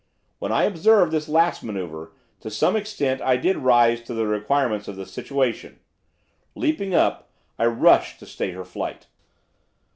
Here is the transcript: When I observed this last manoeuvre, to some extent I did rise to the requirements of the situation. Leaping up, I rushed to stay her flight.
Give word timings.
When 0.39 0.51
I 0.51 0.63
observed 0.63 1.11
this 1.11 1.29
last 1.29 1.61
manoeuvre, 1.63 2.09
to 2.39 2.49
some 2.49 2.75
extent 2.75 3.21
I 3.21 3.37
did 3.37 3.57
rise 3.57 4.01
to 4.05 4.15
the 4.15 4.25
requirements 4.25 4.87
of 4.87 4.95
the 4.95 5.05
situation. 5.05 5.77
Leaping 6.55 6.95
up, 6.95 7.29
I 7.59 7.67
rushed 7.67 8.17
to 8.21 8.25
stay 8.25 8.49
her 8.53 8.65
flight. 8.65 9.05